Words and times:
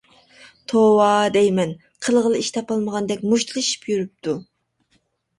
توۋا 0.71 1.09
دەيمەن! 1.33 1.73
قىلغىلى 2.05 2.41
ئىش 2.43 2.49
تاپالمىغاندەك 2.55 3.21
مۇشتلىشىپ 3.33 3.85
يۈرۈپتۇ. 3.91 4.35